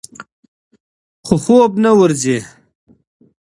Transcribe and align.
خو 1.25 1.35
خوب 1.43 1.71
نه 1.83 1.91
ورځي. 1.99 2.37